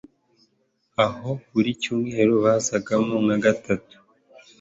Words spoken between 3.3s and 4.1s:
gatatu